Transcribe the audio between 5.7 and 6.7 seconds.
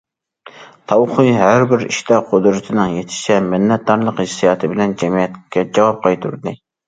جاۋاب قايتۇردى.